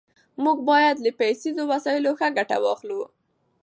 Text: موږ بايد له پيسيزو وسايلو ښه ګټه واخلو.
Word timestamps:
موږ 0.43 0.57
بايد 0.69 0.97
له 1.05 1.11
پيسيزو 1.19 1.63
وسايلو 1.71 2.11
ښه 2.19 2.27
ګټه 2.37 2.57
واخلو. 2.63 3.01